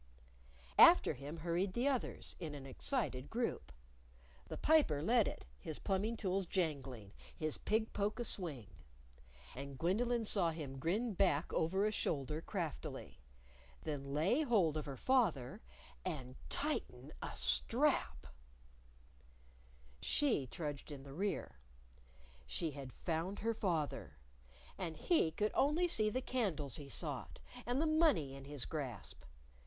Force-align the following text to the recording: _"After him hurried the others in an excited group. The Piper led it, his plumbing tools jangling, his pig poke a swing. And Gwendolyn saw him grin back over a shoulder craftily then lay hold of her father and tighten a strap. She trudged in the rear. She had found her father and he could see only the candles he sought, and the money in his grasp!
_"After 0.83 1.13
him 1.13 1.37
hurried 1.37 1.73
the 1.73 1.87
others 1.87 2.35
in 2.39 2.55
an 2.55 2.65
excited 2.65 3.29
group. 3.29 3.71
The 4.47 4.57
Piper 4.57 5.03
led 5.03 5.27
it, 5.27 5.45
his 5.59 5.77
plumbing 5.77 6.17
tools 6.17 6.47
jangling, 6.47 7.13
his 7.37 7.59
pig 7.59 7.93
poke 7.93 8.19
a 8.19 8.25
swing. 8.25 8.65
And 9.55 9.77
Gwendolyn 9.77 10.25
saw 10.25 10.49
him 10.49 10.79
grin 10.79 11.13
back 11.13 11.53
over 11.53 11.85
a 11.85 11.91
shoulder 11.91 12.41
craftily 12.41 13.19
then 13.83 14.11
lay 14.11 14.41
hold 14.41 14.75
of 14.75 14.87
her 14.87 14.97
father 14.97 15.61
and 16.03 16.33
tighten 16.49 17.13
a 17.21 17.35
strap. 17.35 18.25
She 20.01 20.47
trudged 20.47 20.91
in 20.91 21.03
the 21.03 21.13
rear. 21.13 21.59
She 22.47 22.71
had 22.71 22.91
found 22.91 23.37
her 23.37 23.53
father 23.53 24.17
and 24.79 24.97
he 24.97 25.29
could 25.29 25.51
see 25.51 25.55
only 25.55 25.85
the 26.09 26.23
candles 26.25 26.77
he 26.77 26.89
sought, 26.89 27.37
and 27.67 27.79
the 27.79 27.85
money 27.85 28.33
in 28.33 28.45
his 28.45 28.65
grasp! 28.65 29.25